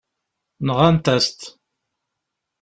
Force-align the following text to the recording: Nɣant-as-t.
Nɣant-as-t. 0.67 1.41